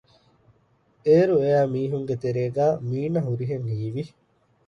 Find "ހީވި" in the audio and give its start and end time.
3.71-4.03